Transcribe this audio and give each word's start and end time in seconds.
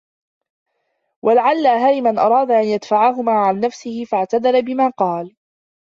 وَلَعَلَّ 1.25 1.67
هَرِمًا 1.67 2.09
أَرَادَ 2.25 2.51
أَنْ 2.51 2.63
يَدْفَعَهُمَا 2.65 3.31
عَنْ 3.31 3.59
نَفْسِهِ 3.59 4.03
فَاعْتَذَرَ 4.05 4.61
بِمَا 4.61 4.89
قَالَ 4.89 5.35